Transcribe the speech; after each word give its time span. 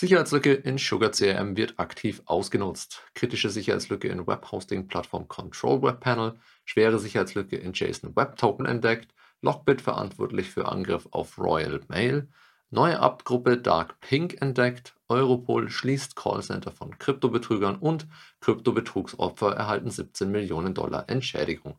Sicherheitslücke 0.00 0.54
in 0.54 0.78
Sugar 0.78 1.10
CRM 1.10 1.58
wird 1.58 1.78
aktiv 1.78 2.22
ausgenutzt. 2.24 3.02
Kritische 3.12 3.50
Sicherheitslücke 3.50 4.08
in 4.08 4.26
Webhosting-Plattform 4.26 5.28
Control 5.28 5.82
Web 5.82 6.00
Panel. 6.00 6.40
Schwere 6.64 6.98
Sicherheitslücke 6.98 7.56
in 7.56 7.74
JSON 7.74 8.16
Web 8.16 8.36
Token 8.36 8.64
entdeckt. 8.64 9.12
Lockbit 9.42 9.82
verantwortlich 9.82 10.48
für 10.48 10.66
Angriff 10.66 11.06
auf 11.10 11.36
Royal 11.36 11.82
Mail. 11.88 12.30
Neue 12.70 12.98
Abgruppe 12.98 13.58
Dark 13.58 14.00
Pink 14.00 14.40
entdeckt. 14.40 14.94
Europol 15.10 15.68
schließt 15.68 16.16
Callcenter 16.16 16.72
von 16.72 16.98
Kryptobetrügern 16.98 17.76
und 17.76 18.06
Kryptobetrugsopfer 18.40 19.54
erhalten 19.54 19.90
17 19.90 20.30
Millionen 20.30 20.72
Dollar 20.72 21.10
Entschädigung. 21.10 21.78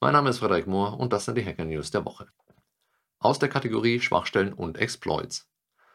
Mein 0.00 0.14
Name 0.14 0.30
ist 0.30 0.40
Frederik 0.40 0.66
Mohr 0.66 0.98
und 0.98 1.12
das 1.12 1.26
sind 1.26 1.38
die 1.38 1.46
Hacker 1.46 1.64
News 1.64 1.92
der 1.92 2.04
Woche. 2.04 2.26
Aus 3.20 3.38
der 3.38 3.50
Kategorie 3.50 4.00
Schwachstellen 4.00 4.52
und 4.52 4.78
Exploits. 4.78 5.51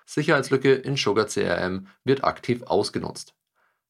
Sicherheitslücke 0.08 0.74
in 0.74 0.98
Sugar 0.98 1.28
CRM 1.28 1.86
wird 2.04 2.24
aktiv 2.24 2.64
ausgenutzt. 2.64 3.36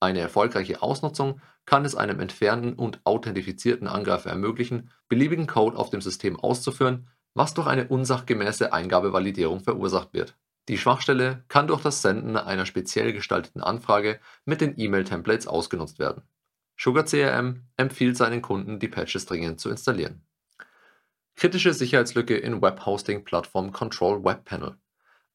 Eine 0.00 0.20
erfolgreiche 0.20 0.82
Ausnutzung 0.82 1.40
kann 1.66 1.84
es 1.84 1.94
einem 1.94 2.20
entfernten 2.20 2.72
und 2.72 3.00
authentifizierten 3.04 3.86
Angreifer 3.86 4.30
ermöglichen, 4.30 4.90
beliebigen 5.08 5.46
Code 5.46 5.76
auf 5.76 5.90
dem 5.90 6.00
System 6.00 6.40
auszuführen, 6.40 7.08
was 7.34 7.52
durch 7.52 7.66
eine 7.66 7.88
unsachgemäße 7.88 8.72
Eingabevalidierung 8.72 9.60
verursacht 9.60 10.14
wird. 10.14 10.36
Die 10.68 10.78
Schwachstelle 10.78 11.44
kann 11.48 11.66
durch 11.66 11.82
das 11.82 12.00
Senden 12.00 12.36
einer 12.36 12.64
speziell 12.64 13.12
gestalteten 13.12 13.62
Anfrage 13.62 14.20
mit 14.44 14.60
den 14.60 14.78
E-Mail-Templates 14.78 15.46
ausgenutzt 15.46 15.98
werden. 15.98 16.22
Sugar 16.78 17.04
CRM 17.04 17.64
empfiehlt 17.76 18.16
seinen 18.16 18.40
Kunden, 18.40 18.78
die 18.78 18.88
Patches 18.88 19.26
dringend 19.26 19.60
zu 19.60 19.68
installieren. 19.68 20.22
Kritische 21.40 21.72
Sicherheitslücke 21.72 22.36
in 22.36 22.60
Webhosting-Plattform 22.60 23.72
Control 23.72 24.22
Web 24.22 24.44
Panel. 24.44 24.76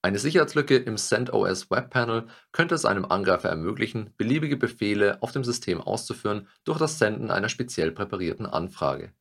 Eine 0.03 0.19
Sicherheitslücke 0.19 0.77
im 0.77 0.97
CentOS 0.97 1.71
Web 1.71 1.89
Panel 1.89 2.27
könnte 2.51 2.75
es 2.75 2.85
einem 2.85 3.05
Angreifer 3.05 3.49
ermöglichen, 3.49 4.13
beliebige 4.15 4.55
Befehle 4.55 5.17
auf 5.23 5.31
dem 5.31 5.43
System 5.43 5.81
auszuführen 5.81 6.47
durch 6.63 6.77
das 6.77 6.99
Senden 6.99 7.31
einer 7.31 7.49
speziell 7.49 7.91
präparierten 7.91 8.45
Anfrage. 8.45 9.13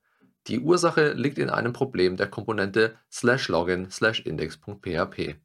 Die 0.47 0.61
Ursache 0.61 1.15
liegt 1.15 1.39
in 1.39 1.49
einem 1.49 1.73
Problem 1.73 2.19
der 2.19 2.29
Komponente 2.29 2.99
/login/index.php. 3.11 5.37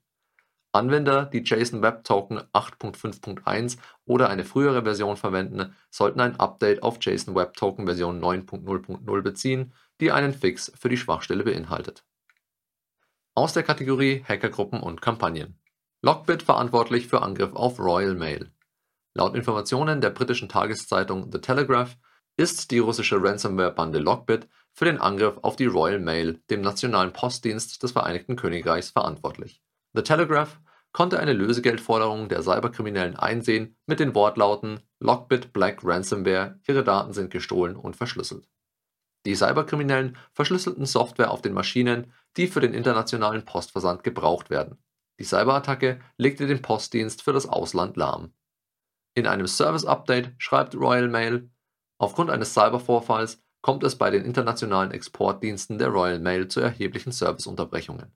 Anwender, 0.72 1.26
die 1.26 1.40
JSON 1.40 1.82
Web 1.82 2.04
Token 2.04 2.40
8.5.1 2.54 3.80
oder 4.06 4.30
eine 4.30 4.46
frühere 4.46 4.84
Version 4.84 5.18
verwenden, 5.18 5.76
sollten 5.90 6.20
ein 6.20 6.40
Update 6.40 6.84
auf 6.84 7.00
JSON 7.02 7.34
Web 7.34 7.56
Token 7.56 7.86
Version 7.86 8.22
9.0.0 8.22 9.22
beziehen, 9.22 9.74
die 10.00 10.12
einen 10.12 10.34
Fix 10.34 10.72
für 10.80 10.90
die 10.90 10.98
Schwachstelle 10.98 11.44
beinhaltet. 11.44 12.04
Aus 13.34 13.54
der 13.54 13.64
Kategorie 13.64 14.24
Hackergruppen 14.28 14.80
und 14.80 15.02
Kampagnen. 15.02 15.58
Lockbit 16.02 16.44
verantwortlich 16.44 17.08
für 17.08 17.24
Angriff 17.24 17.54
auf 17.54 17.80
Royal 17.80 18.14
Mail. 18.14 18.52
Laut 19.16 19.36
Informationen 19.36 20.02
der 20.02 20.12
britischen 20.12 20.50
Tageszeitung 20.50 21.32
The 21.32 21.40
Telegraph 21.40 21.98
ist 22.40 22.72
die 22.72 22.80
russische 22.80 23.22
Ransomware-Bande 23.22 24.00
Lockbit 24.00 24.48
für 24.72 24.86
den 24.86 24.98
Angriff 24.98 25.38
auf 25.42 25.58
die 25.58 25.66
Royal 25.66 26.00
Mail, 26.00 26.42
dem 26.50 26.62
nationalen 26.62 27.12
Postdienst 27.12 27.84
des 27.84 27.92
Vereinigten 27.92 28.38
Königreichs, 28.38 28.92
verantwortlich. 28.92 29.62
The 29.94 30.04
Telegraph 30.04 30.62
konnte 30.94 31.20
eine 31.20 31.34
Lösegeldforderung 31.34 32.30
der 32.30 32.42
Cyberkriminellen 32.42 33.18
einsehen 33.18 33.76
mit 33.88 34.00
den 34.00 34.16
Wortlauten 34.16 34.80
Lockbit 35.02 35.52
Black 35.52 35.82
Ransomware, 35.84 36.58
ihre 36.66 36.86
Daten 36.86 37.12
sind 37.12 37.30
gestohlen 37.30 37.76
und 37.76 37.98
verschlüsselt. 37.98 38.48
Die 39.26 39.36
Cyberkriminellen 39.36 40.16
verschlüsselten 40.32 40.86
Software 40.86 41.32
auf 41.32 41.42
den 41.42 41.52
Maschinen, 41.52 42.14
die 42.38 42.48
für 42.48 42.62
den 42.62 42.74
internationalen 42.74 43.44
Postversand 43.44 44.06
gebraucht 44.06 44.50
werden. 44.50 44.78
Die 45.20 45.26
Cyberattacke 45.26 46.00
legte 46.16 46.48
den 46.48 46.62
Postdienst 46.62 47.22
für 47.22 47.34
das 47.34 47.50
Ausland 47.50 47.98
lahm. 47.98 48.32
In 49.14 49.28
einem 49.28 49.48
Service-Update 49.48 50.36
schreibt 50.38 50.76
Royal 50.76 51.10
Mail, 51.10 51.50
Aufgrund 52.00 52.32
eines 52.32 52.54
Cybervorfalls 52.54 53.44
kommt 53.62 53.84
es 53.84 53.98
bei 53.98 54.10
den 54.10 54.24
internationalen 54.24 54.92
Exportdiensten 54.92 55.78
der 55.78 55.90
Royal 55.90 56.20
Mail 56.20 56.48
zu 56.48 56.62
erheblichen 56.62 57.12
Serviceunterbrechungen. 57.12 58.12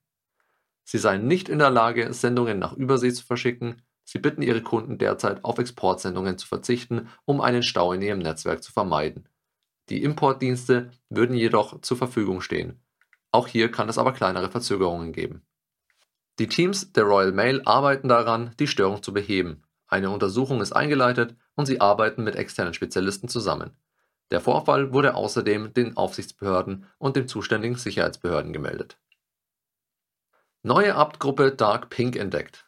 Sie 0.86 0.98
seien 0.98 1.28
nicht 1.28 1.50
in 1.50 1.60
der 1.60 1.70
Lage, 1.70 2.12
Sendungen 2.14 2.60
nach 2.60 2.74
Übersee 2.74 3.12
zu 3.12 3.26
verschicken, 3.26 3.82
sie 4.06 4.20
bitten 4.20 4.42
ihre 4.42 4.62
Kunden 4.62 4.98
derzeit 4.98 5.44
auf 5.44 5.60
Exportsendungen 5.60 6.38
zu 6.38 6.48
verzichten, 6.48 7.10
um 7.26 7.42
einen 7.42 7.64
Stau 7.64 7.94
in 7.94 8.02
ihrem 8.02 8.20
Netzwerk 8.20 8.64
zu 8.64 8.72
vermeiden. 8.72 9.28
Die 9.90 10.04
Importdienste 10.04 10.92
würden 11.10 11.36
jedoch 11.36 11.82
zur 11.82 11.98
Verfügung 11.98 12.42
stehen. 12.42 12.82
Auch 13.32 13.48
hier 13.48 13.70
kann 13.70 13.90
es 13.90 13.98
aber 13.98 14.14
kleinere 14.14 14.50
Verzögerungen 14.50 15.12
geben. 15.12 15.46
Die 16.40 16.48
Teams 16.48 16.94
der 16.94 17.04
Royal 17.04 17.32
Mail 17.32 17.62
arbeiten 17.66 18.08
daran, 18.08 18.56
die 18.60 18.68
Störung 18.68 19.04
zu 19.04 19.14
beheben. 19.14 19.64
Eine 19.94 20.10
Untersuchung 20.10 20.60
ist 20.60 20.72
eingeleitet 20.72 21.36
und 21.54 21.68
sie 21.68 21.80
arbeiten 21.80 22.24
mit 22.24 22.36
externen 22.36 22.74
Spezialisten 22.74 23.28
zusammen. 23.28 23.78
Der 24.32 24.42
Vorfall 24.42 24.92
wurde 24.92 25.14
außerdem 25.14 25.76
den 25.76 25.98
Aufsichtsbehörden 25.98 26.88
und 26.98 27.16
den 27.16 27.28
zuständigen 27.28 27.78
Sicherheitsbehörden 27.78 28.54
gemeldet. 28.54 28.98
Neue 30.64 30.96
Abt-Gruppe 30.96 31.52
Dark 31.52 31.92
Pink 31.92 32.16
entdeckt. 32.16 32.66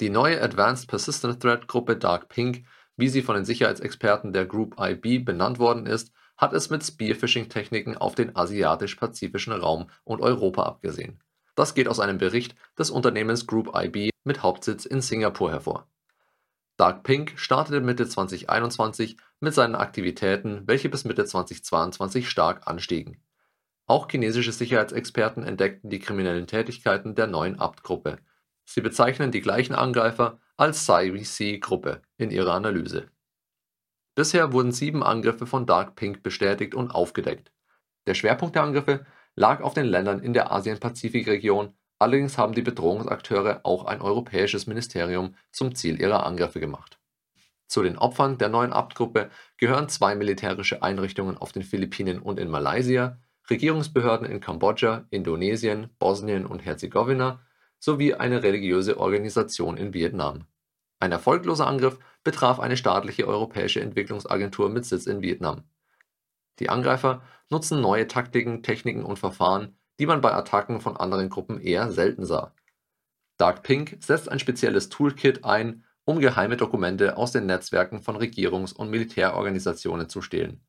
Die 0.00 0.10
neue 0.10 0.42
Advanced 0.42 0.88
Persistent 0.88 1.40
Threat 1.40 1.68
Gruppe 1.68 1.96
Dark 1.96 2.28
Pink, 2.28 2.66
wie 2.96 3.10
sie 3.10 3.22
von 3.22 3.36
den 3.36 3.44
Sicherheitsexperten 3.44 4.32
der 4.32 4.46
Group 4.46 4.74
IB 4.80 5.20
benannt 5.20 5.60
worden 5.60 5.86
ist, 5.86 6.10
hat 6.36 6.52
es 6.52 6.68
mit 6.68 6.82
Spearphishing-Techniken 6.82 7.96
auf 7.96 8.16
den 8.16 8.34
asiatisch-pazifischen 8.34 9.52
Raum 9.52 9.88
und 10.02 10.20
Europa 10.20 10.64
abgesehen. 10.64 11.22
Das 11.54 11.74
geht 11.74 11.86
aus 11.86 12.00
einem 12.00 12.18
Bericht 12.18 12.56
des 12.76 12.90
Unternehmens 12.90 13.46
Group 13.46 13.70
IB 13.72 14.10
mit 14.24 14.42
Hauptsitz 14.42 14.84
in 14.84 15.00
Singapur 15.00 15.52
hervor. 15.52 15.86
Dark 16.76 17.04
Pink 17.04 17.32
startete 17.36 17.80
Mitte 17.80 18.06
2021 18.06 19.16
mit 19.40 19.54
seinen 19.54 19.74
Aktivitäten, 19.74 20.62
welche 20.66 20.90
bis 20.90 21.04
Mitte 21.04 21.24
2022 21.24 22.28
stark 22.28 22.66
anstiegen. 22.66 23.22
Auch 23.86 24.10
chinesische 24.10 24.52
Sicherheitsexperten 24.52 25.42
entdeckten 25.42 25.88
die 25.88 26.00
kriminellen 26.00 26.46
Tätigkeiten 26.46 27.14
der 27.14 27.28
neuen 27.28 27.58
Abt-Gruppe. 27.58 28.18
Sie 28.64 28.82
bezeichnen 28.82 29.30
die 29.30 29.40
gleichen 29.40 29.74
Angreifer 29.74 30.38
als 30.56 30.84
CyVC-Gruppe 30.84 32.02
in 32.18 32.30
ihrer 32.30 32.52
Analyse. 32.52 33.08
Bisher 34.14 34.52
wurden 34.52 34.72
sieben 34.72 35.02
Angriffe 35.02 35.46
von 35.46 35.66
Dark 35.66 35.94
Pink 35.94 36.22
bestätigt 36.22 36.74
und 36.74 36.90
aufgedeckt. 36.90 37.52
Der 38.06 38.14
Schwerpunkt 38.14 38.54
der 38.54 38.64
Angriffe 38.64 39.06
lag 39.34 39.62
auf 39.62 39.72
den 39.72 39.86
Ländern 39.86 40.20
in 40.20 40.32
der 40.32 40.50
Asien-Pazifik-Region, 40.52 41.74
allerdings 41.98 42.38
haben 42.38 42.54
die 42.54 42.62
Bedrohungsakteure 42.62 43.60
auch 43.64 43.84
ein 43.84 44.00
europäisches 44.00 44.66
Ministerium 44.66 45.34
zum 45.52 45.74
Ziel 45.74 46.00
ihrer 46.00 46.26
Angriffe 46.26 46.60
gemacht. 46.60 46.98
Zu 47.68 47.82
den 47.82 47.98
Opfern 47.98 48.38
der 48.38 48.48
neuen 48.48 48.72
Abt-Gruppe 48.72 49.30
gehören 49.56 49.88
zwei 49.88 50.14
militärische 50.14 50.82
Einrichtungen 50.82 51.36
auf 51.36 51.52
den 51.52 51.62
Philippinen 51.62 52.20
und 52.20 52.38
in 52.38 52.48
Malaysia, 52.48 53.18
Regierungsbehörden 53.50 54.26
in 54.26 54.40
Kambodscha, 54.40 55.06
Indonesien, 55.10 55.90
Bosnien 55.98 56.46
und 56.46 56.64
Herzegowina 56.64 57.40
sowie 57.78 58.14
eine 58.14 58.42
religiöse 58.42 58.98
Organisation 58.98 59.76
in 59.76 59.92
Vietnam. 59.94 60.46
Ein 60.98 61.12
erfolgloser 61.12 61.66
Angriff 61.66 61.98
betraf 62.24 62.58
eine 62.58 62.76
staatliche 62.76 63.26
europäische 63.26 63.80
Entwicklungsagentur 63.80 64.70
mit 64.70 64.84
Sitz 64.84 65.06
in 65.06 65.20
Vietnam. 65.20 65.64
Die 66.58 66.70
Angreifer 66.70 67.22
nutzen 67.50 67.80
neue 67.80 68.06
Taktiken, 68.06 68.62
Techniken 68.62 69.04
und 69.04 69.18
Verfahren, 69.18 69.75
die 69.98 70.06
man 70.06 70.20
bei 70.20 70.32
Attacken 70.32 70.80
von 70.80 70.96
anderen 70.96 71.28
Gruppen 71.28 71.60
eher 71.60 71.90
selten 71.90 72.24
sah. 72.24 72.54
Dark 73.38 73.62
Pink 73.62 73.98
setzt 74.00 74.30
ein 74.30 74.38
spezielles 74.38 74.88
Toolkit 74.88 75.44
ein, 75.44 75.84
um 76.04 76.20
geheime 76.20 76.56
Dokumente 76.56 77.16
aus 77.16 77.32
den 77.32 77.46
Netzwerken 77.46 78.02
von 78.02 78.16
Regierungs- 78.16 78.72
und 78.72 78.90
Militärorganisationen 78.90 80.08
zu 80.08 80.22
stehlen. 80.22 80.60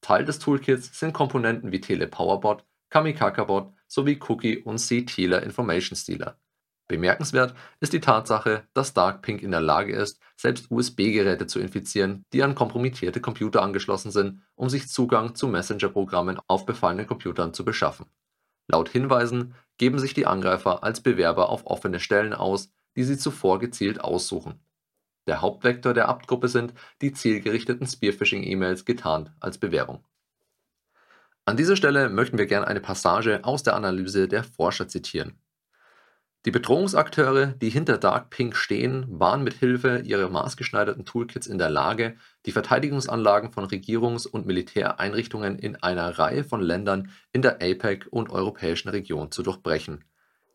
Teil 0.00 0.24
des 0.24 0.38
Toolkits 0.38 0.98
sind 0.98 1.12
Komponenten 1.12 1.72
wie 1.72 1.80
Telepowerbot, 1.80 2.64
Kamikakabot 2.90 3.72
sowie 3.88 4.20
Cookie- 4.28 4.58
und 4.58 4.78
C-Tealer 4.78 5.42
Information 5.42 5.96
Stealer. 5.96 6.38
Bemerkenswert 6.86 7.54
ist 7.80 7.94
die 7.94 8.00
Tatsache, 8.00 8.68
dass 8.74 8.92
Darkpink 8.92 9.42
in 9.42 9.50
der 9.50 9.62
Lage 9.62 9.96
ist, 9.96 10.20
selbst 10.36 10.70
USB-Geräte 10.70 11.46
zu 11.46 11.58
infizieren, 11.58 12.24
die 12.32 12.42
an 12.42 12.54
kompromittierte 12.54 13.20
Computer 13.20 13.62
angeschlossen 13.62 14.10
sind, 14.10 14.42
um 14.54 14.68
sich 14.68 14.88
Zugang 14.88 15.34
zu 15.34 15.48
Messenger-Programmen 15.48 16.38
auf 16.46 16.66
befallenen 16.66 17.06
Computern 17.06 17.54
zu 17.54 17.64
beschaffen. 17.64 18.06
Laut 18.68 18.88
Hinweisen 18.88 19.54
geben 19.78 19.98
sich 19.98 20.14
die 20.14 20.26
Angreifer 20.26 20.82
als 20.82 21.00
Bewerber 21.00 21.48
auf 21.48 21.66
offene 21.66 22.00
Stellen 22.00 22.32
aus, 22.32 22.72
die 22.96 23.04
sie 23.04 23.18
zuvor 23.18 23.58
gezielt 23.58 24.00
aussuchen. 24.00 24.60
Der 25.26 25.40
Hauptvektor 25.40 25.94
der 25.94 26.08
Abt-Gruppe 26.08 26.48
sind 26.48 26.74
die 27.00 27.12
zielgerichteten 27.12 27.86
Spearphishing-E-Mails 27.86 28.84
getarnt 28.84 29.32
als 29.40 29.58
Bewerbung. 29.58 30.04
An 31.46 31.56
dieser 31.56 31.76
Stelle 31.76 32.08
möchten 32.08 32.38
wir 32.38 32.46
gerne 32.46 32.66
eine 32.66 32.80
Passage 32.80 33.44
aus 33.44 33.62
der 33.62 33.74
Analyse 33.74 34.28
der 34.28 34.44
Forscher 34.44 34.88
zitieren 34.88 35.38
die 36.44 36.50
Bedrohungsakteure, 36.50 37.46
die 37.46 37.70
hinter 37.70 37.96
Dark 37.96 38.28
Pink 38.28 38.54
stehen, 38.54 39.06
waren 39.08 39.42
mit 39.42 39.54
Hilfe 39.54 40.02
ihrer 40.04 40.28
maßgeschneiderten 40.28 41.06
Toolkits 41.06 41.46
in 41.46 41.56
der 41.56 41.70
Lage, 41.70 42.16
die 42.44 42.52
Verteidigungsanlagen 42.52 43.50
von 43.50 43.64
Regierungs- 43.64 44.26
und 44.26 44.44
Militäreinrichtungen 44.44 45.58
in 45.58 45.76
einer 45.76 46.18
Reihe 46.18 46.44
von 46.44 46.60
Ländern 46.60 47.10
in 47.32 47.40
der 47.40 47.62
APEC 47.62 48.08
und 48.10 48.28
europäischen 48.28 48.90
Region 48.90 49.30
zu 49.30 49.42
durchbrechen. 49.42 50.04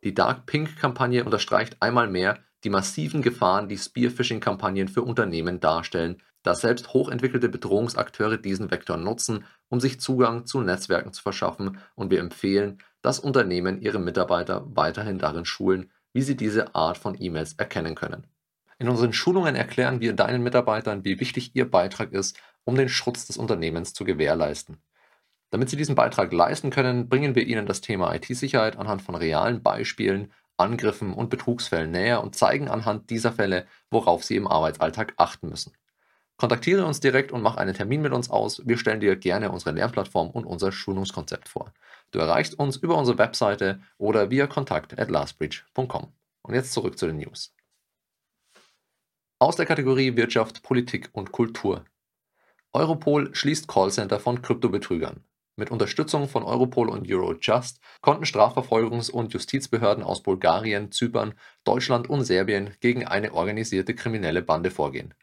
Die 0.04 0.14
Dark 0.14 0.46
Pink-Kampagne 0.46 1.24
unterstreicht 1.24 1.78
einmal 1.80 2.08
mehr 2.08 2.38
die 2.64 2.70
massiven 2.70 3.22
Gefahren, 3.22 3.68
die 3.68 3.78
Spearphishing-Kampagnen 3.78 4.90
für 4.90 5.02
Unternehmen 5.02 5.60
darstellen, 5.60 6.22
da 6.44 6.56
selbst 6.56 6.94
hochentwickelte 6.94 7.50
Bedrohungsakteure 7.50 8.38
diesen 8.38 8.70
Vektor 8.72 8.98
nutzen, 8.98 9.46
um 9.70 9.80
sich 9.80 10.00
Zugang 10.00 10.46
zu 10.46 10.62
Netzwerken 10.62 11.14
zu 11.14 11.22
verschaffen, 11.22 11.80
und 11.96 12.12
wir 12.12 12.20
empfehlen, 12.20 12.78
dass 13.02 13.20
Unternehmen 13.20 13.82
ihre 13.82 14.00
Mitarbeiter 14.00 14.66
weiterhin 14.76 15.20
darin 15.20 15.46
schulen, 15.46 15.92
wie 16.14 16.22
sie 16.22 16.36
diese 16.36 16.76
Art 16.76 16.98
von 16.98 17.16
E-Mails 17.20 17.54
erkennen 17.54 17.96
können. 17.96 18.28
In 18.78 18.90
unseren 18.90 19.14
Schulungen 19.14 19.56
erklären 19.56 20.00
wir 20.00 20.14
deinen 20.14 20.42
Mitarbeitern, 20.42 21.04
wie 21.04 21.20
wichtig 21.20 21.52
ihr 21.54 21.70
Beitrag 21.70 22.14
ist, 22.14 22.40
um 22.64 22.76
den 22.76 22.90
Schutz 22.90 23.28
des 23.28 23.38
Unternehmens 23.38 23.94
zu 23.94 24.06
gewährleisten. 24.06 24.78
Damit 25.52 25.70
sie 25.70 25.78
diesen 25.78 25.96
Beitrag 25.96 26.32
leisten 26.32 26.70
können, 26.70 27.10
bringen 27.10 27.36
wir 27.36 27.46
ihnen 27.46 27.66
das 27.66 27.82
Thema 27.82 28.14
IT-Sicherheit 28.14 28.78
anhand 28.78 29.02
von 29.02 29.16
realen 29.16 29.64
Beispielen, 29.64 30.32
Angriffen 30.58 31.14
und 31.14 31.30
Betrugsfällen 31.30 31.92
näher 31.92 32.22
und 32.22 32.36
zeigen 32.36 32.70
anhand 32.70 33.10
dieser 33.10 33.32
Fälle, 33.32 33.66
worauf 33.90 34.24
sie 34.24 34.36
im 34.36 34.48
Arbeitsalltag 34.48 35.14
achten 35.18 35.50
müssen. 35.50 35.74
Kontaktiere 36.38 36.86
uns 36.86 37.02
direkt 37.02 37.34
und 37.34 37.42
mach 37.42 37.58
einen 37.58 37.74
Termin 37.74 38.02
mit 38.02 38.14
uns 38.14 38.30
aus. 38.30 38.62
Wir 38.66 38.78
stellen 38.78 39.02
dir 39.02 39.18
gerne 39.18 39.52
unsere 39.52 39.72
Lernplattform 39.72 40.30
und 40.30 40.46
unser 40.46 40.72
Schulungskonzept 40.72 41.50
vor. 41.50 41.74
Du 42.12 42.20
erreichst 42.20 42.58
uns 42.58 42.78
über 42.78 42.98
unsere 42.98 43.18
Webseite 43.18 43.82
oder 43.98 44.30
via 44.30 44.48
kontakt 44.48 44.98
at 44.98 45.10
lastbridge.com. 45.10 46.12
Und 46.42 46.54
jetzt 46.54 46.74
zurück 46.74 46.98
zu 46.98 47.08
den 47.08 47.18
News. 47.18 47.54
Aus 49.40 49.56
der 49.56 49.66
Kategorie 49.66 50.16
Wirtschaft, 50.16 50.64
Politik 50.64 51.10
und 51.14 51.32
Kultur. 51.32 51.86
Europol 52.74 53.34
schließt 53.34 53.68
Callcenter 53.68 54.20
von 54.20 54.42
Kryptobetrügern. 54.42 55.24
Mit 55.56 55.72
Unterstützung 55.72 56.30
von 56.30 56.44
Europol 56.44 56.90
und 56.90 57.12
Eurojust 57.12 57.80
konnten 58.02 58.24
Strafverfolgungs- 58.24 59.12
und 59.12 59.34
Justizbehörden 59.34 60.04
aus 60.04 60.24
Bulgarien, 60.24 60.92
Zypern, 60.92 61.34
Deutschland 61.64 62.10
und 62.10 62.24
Serbien 62.24 62.76
gegen 62.80 63.06
eine 63.06 63.34
organisierte 63.34 63.94
kriminelle 63.94 64.42
Bande 64.42 64.72
vorgehen. 64.72 65.14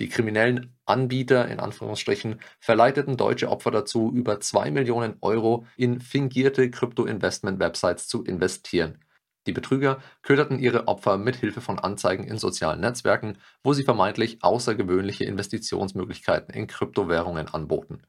Die 0.00 0.08
kriminellen 0.08 0.76
Anbieter 0.86 1.48
in 1.48 1.58
Anführungsstrichen 1.58 2.40
verleiteten 2.60 3.16
deutsche 3.16 3.48
Opfer 3.50 3.72
dazu, 3.72 4.12
über 4.14 4.40
2 4.40 4.70
Millionen 4.70 5.16
Euro 5.22 5.66
in 5.76 6.00
fingierte 6.00 6.70
Krypto-Investment-Websites 6.70 8.06
zu 8.06 8.22
investieren. 8.22 9.04
Die 9.48 9.52
Betrüger 9.52 10.00
köderten 10.22 10.58
ihre 10.58 10.88
Opfer 10.88 11.16
mit 11.16 11.36
Hilfe 11.36 11.60
von 11.60 11.78
Anzeigen 11.78 12.24
in 12.24 12.38
sozialen 12.38 12.80
Netzwerken, 12.80 13.38
wo 13.64 13.72
sie 13.72 13.82
vermeintlich 13.82 14.42
außergewöhnliche 14.42 15.24
Investitionsmöglichkeiten 15.24 16.54
in 16.54 16.66
Kryptowährungen 16.66 17.48
anboten. 17.48 18.02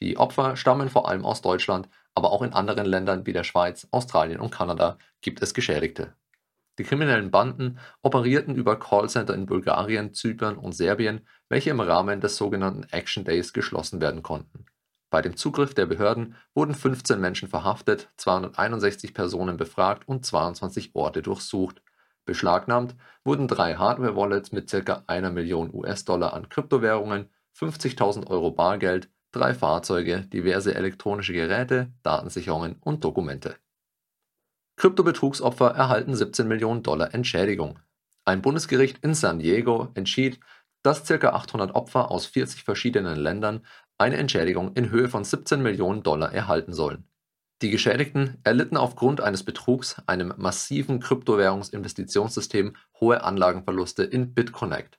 Die 0.00 0.16
Opfer 0.16 0.56
stammen 0.56 0.88
vor 0.88 1.08
allem 1.08 1.24
aus 1.24 1.42
Deutschland, 1.42 1.88
aber 2.14 2.30
auch 2.30 2.42
in 2.42 2.52
anderen 2.52 2.86
Ländern 2.86 3.26
wie 3.26 3.32
der 3.32 3.44
Schweiz, 3.44 3.88
Australien 3.90 4.40
und 4.40 4.50
Kanada 4.50 4.96
gibt 5.20 5.42
es 5.42 5.54
Geschädigte. 5.54 6.14
Die 6.78 6.84
kriminellen 6.84 7.30
Banden 7.30 7.78
operierten 8.02 8.54
über 8.54 8.78
Callcenter 8.78 9.34
in 9.34 9.46
Bulgarien, 9.46 10.12
Zypern 10.12 10.56
und 10.56 10.72
Serbien, 10.72 11.26
welche 11.48 11.70
im 11.70 11.80
Rahmen 11.80 12.20
des 12.20 12.36
sogenannten 12.36 12.84
Action 12.90 13.24
Days 13.24 13.52
geschlossen 13.52 14.00
werden 14.00 14.22
konnten. 14.22 14.66
Bei 15.08 15.22
dem 15.22 15.36
Zugriff 15.36 15.72
der 15.72 15.86
Behörden 15.86 16.34
wurden 16.54 16.74
15 16.74 17.18
Menschen 17.18 17.48
verhaftet, 17.48 18.10
261 18.18 19.14
Personen 19.14 19.56
befragt 19.56 20.06
und 20.06 20.26
22 20.26 20.90
Orte 20.94 21.22
durchsucht. 21.22 21.80
Beschlagnahmt 22.26 22.96
wurden 23.24 23.48
drei 23.48 23.76
Hardware-Wallets 23.76 24.52
mit 24.52 24.70
ca. 24.70 25.04
einer 25.06 25.30
Million 25.30 25.72
US-Dollar 25.72 26.34
an 26.34 26.48
Kryptowährungen, 26.48 27.30
50.000 27.56 28.26
Euro 28.26 28.50
Bargeld, 28.50 29.08
drei 29.30 29.54
Fahrzeuge, 29.54 30.26
diverse 30.26 30.74
elektronische 30.74 31.32
Geräte, 31.32 31.92
Datensicherungen 32.02 32.76
und 32.80 33.04
Dokumente 33.04 33.56
Kryptobetrugsopfer 34.76 35.70
erhalten 35.70 36.14
17 36.14 36.46
Millionen 36.46 36.82
Dollar 36.82 37.14
Entschädigung. 37.14 37.78
Ein 38.26 38.42
Bundesgericht 38.42 38.98
in 39.02 39.14
San 39.14 39.38
Diego 39.38 39.88
entschied, 39.94 40.38
dass 40.82 41.04
ca. 41.04 41.30
800 41.30 41.74
Opfer 41.74 42.10
aus 42.10 42.26
40 42.26 42.62
verschiedenen 42.62 43.18
Ländern 43.18 43.64
eine 43.96 44.18
Entschädigung 44.18 44.74
in 44.74 44.90
Höhe 44.90 45.08
von 45.08 45.24
17 45.24 45.62
Millionen 45.62 46.02
Dollar 46.02 46.32
erhalten 46.32 46.74
sollen. 46.74 47.08
Die 47.62 47.70
Geschädigten 47.70 48.36
erlitten 48.44 48.76
aufgrund 48.76 49.22
eines 49.22 49.42
Betrugs, 49.42 49.96
einem 50.06 50.34
massiven 50.36 51.00
Kryptowährungsinvestitionssystem, 51.00 52.76
hohe 53.00 53.24
Anlagenverluste 53.24 54.02
in 54.04 54.34
BitConnect. 54.34 54.98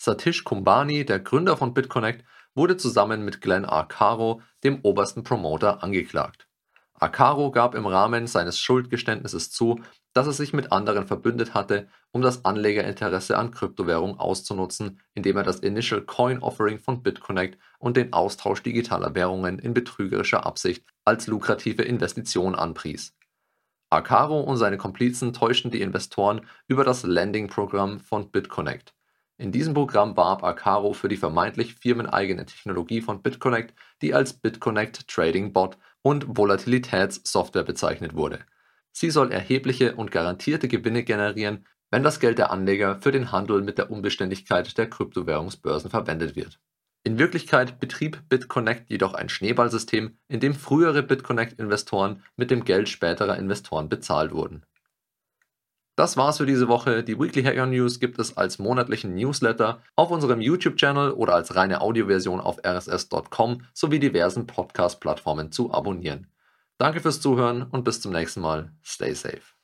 Satish 0.00 0.44
Kumbani, 0.44 1.04
der 1.04 1.18
Gründer 1.18 1.56
von 1.56 1.74
BitConnect, 1.74 2.24
wurde 2.54 2.76
zusammen 2.76 3.24
mit 3.24 3.40
Glenn 3.40 3.64
R. 3.64 3.86
Caro, 3.88 4.42
dem 4.62 4.78
obersten 4.84 5.24
Promoter, 5.24 5.82
angeklagt. 5.82 6.47
Akaro 7.00 7.50
gab 7.50 7.74
im 7.74 7.86
Rahmen 7.86 8.26
seines 8.26 8.58
Schuldgeständnisses 8.58 9.50
zu, 9.50 9.80
dass 10.14 10.26
er 10.26 10.32
sich 10.32 10.52
mit 10.52 10.72
anderen 10.72 11.06
verbündet 11.06 11.54
hatte, 11.54 11.88
um 12.10 12.22
das 12.22 12.44
Anlegerinteresse 12.44 13.38
an 13.38 13.52
Kryptowährungen 13.52 14.18
auszunutzen, 14.18 15.00
indem 15.14 15.36
er 15.36 15.44
das 15.44 15.60
Initial 15.60 16.02
Coin 16.02 16.42
Offering 16.42 16.80
von 16.80 17.02
BitConnect 17.02 17.58
und 17.78 17.96
den 17.96 18.12
Austausch 18.12 18.62
digitaler 18.62 19.14
Währungen 19.14 19.58
in 19.58 19.74
betrügerischer 19.74 20.44
Absicht 20.44 20.84
als 21.04 21.28
lukrative 21.28 21.82
Investition 21.82 22.54
anpries. 22.54 23.14
Akaro 23.90 24.40
und 24.40 24.56
seine 24.56 24.76
Komplizen 24.76 25.32
täuschten 25.32 25.70
die 25.70 25.80
Investoren 25.80 26.42
über 26.66 26.84
das 26.84 27.04
Lending-Programm 27.04 28.00
von 28.00 28.30
BitConnect. 28.30 28.97
In 29.40 29.52
diesem 29.52 29.72
Programm 29.72 30.16
warb 30.16 30.42
Akaro 30.42 30.92
für 30.92 31.08
die 31.08 31.16
vermeintlich 31.16 31.76
firmeneigene 31.76 32.44
Technologie 32.44 33.00
von 33.00 33.22
BitConnect, 33.22 33.72
die 34.02 34.12
als 34.12 34.32
BitConnect 34.32 35.06
Trading 35.06 35.52
Bot 35.52 35.78
und 36.02 36.36
Volatilitätssoftware 36.36 37.62
bezeichnet 37.62 38.16
wurde. 38.16 38.40
Sie 38.90 39.10
soll 39.10 39.30
erhebliche 39.30 39.94
und 39.94 40.10
garantierte 40.10 40.66
Gewinne 40.66 41.04
generieren, 41.04 41.66
wenn 41.92 42.02
das 42.02 42.18
Geld 42.18 42.38
der 42.38 42.50
Anleger 42.50 43.00
für 43.00 43.12
den 43.12 43.30
Handel 43.30 43.62
mit 43.62 43.78
der 43.78 43.92
Unbeständigkeit 43.92 44.76
der 44.76 44.90
Kryptowährungsbörsen 44.90 45.88
verwendet 45.88 46.34
wird. 46.34 46.58
In 47.04 47.20
Wirklichkeit 47.20 47.78
betrieb 47.78 48.28
BitConnect 48.28 48.90
jedoch 48.90 49.14
ein 49.14 49.28
Schneeballsystem, 49.28 50.18
in 50.26 50.40
dem 50.40 50.54
frühere 50.54 51.04
BitConnect-Investoren 51.04 52.24
mit 52.34 52.50
dem 52.50 52.64
Geld 52.64 52.88
späterer 52.88 53.36
Investoren 53.36 53.88
bezahlt 53.88 54.32
wurden 54.32 54.64
Das 55.98 56.16
war's 56.16 56.36
für 56.36 56.46
diese 56.46 56.68
Woche. 56.68 57.02
Die 57.02 57.18
Weekly 57.18 57.42
Hacker 57.42 57.66
News 57.66 57.98
gibt 57.98 58.20
es 58.20 58.36
als 58.36 58.60
monatlichen 58.60 59.16
Newsletter 59.16 59.82
auf 59.96 60.12
unserem 60.12 60.40
YouTube-Channel 60.40 61.10
oder 61.10 61.34
als 61.34 61.56
reine 61.56 61.80
Audioversion 61.80 62.38
auf 62.38 62.58
rss.com 62.64 63.62
sowie 63.74 63.98
diversen 63.98 64.46
Podcast-Plattformen 64.46 65.50
zu 65.50 65.74
abonnieren. 65.74 66.28
Danke 66.78 67.00
fürs 67.00 67.20
Zuhören 67.20 67.64
und 67.64 67.82
bis 67.82 68.00
zum 68.00 68.12
nächsten 68.12 68.42
Mal. 68.42 68.70
Stay 68.84 69.12
safe. 69.12 69.57